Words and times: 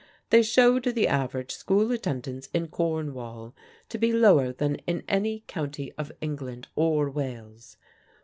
They 0.31 0.41
showed 0.41 0.85
the 0.85 1.07
average 1.07 1.51
school 1.53 1.91
attendance 1.91 2.49
in 2.55 2.69
Cornwall 2.69 3.53
to 3.89 3.99
be 3.99 4.11
lower 4.11 4.51
than 4.51 4.77
in 4.87 5.03
any 5.07 5.43
county 5.45 5.91
of 5.95 6.11
England 6.21 6.67
or 6.75 7.07
Wales. 7.07 7.77